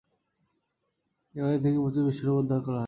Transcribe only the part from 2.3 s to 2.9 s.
উদ্ধার হয়।